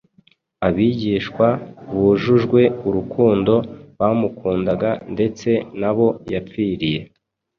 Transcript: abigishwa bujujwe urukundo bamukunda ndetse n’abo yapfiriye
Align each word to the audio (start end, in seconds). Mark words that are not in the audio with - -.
abigishwa 0.67 1.47
bujujwe 1.91 2.61
urukundo 2.87 3.53
bamukunda 3.99 4.73
ndetse 5.13 5.49
n’abo 5.79 6.07
yapfiriye 6.33 7.01